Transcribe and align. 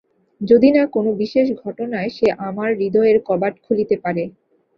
যদি 0.41 0.69
না 0.71 0.83
কোনো 0.95 1.09
বিশেষ 1.21 1.47
ঘটনায় 1.63 2.09
সে 2.09 2.27
আমার 2.47 2.69
হৃদয়ের 2.79 3.17
কবাট 3.27 3.53
খুলিতে 3.65 3.95
পারে। 4.03 4.23